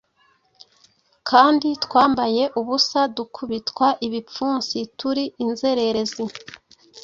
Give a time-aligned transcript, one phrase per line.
[1.29, 6.23] kandi twambaye ubusa, dukubitwa ibipfunsi, turi inzererezi,